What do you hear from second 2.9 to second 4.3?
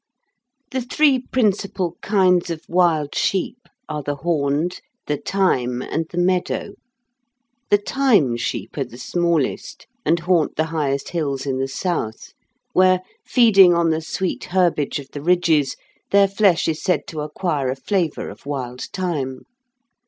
sheep are the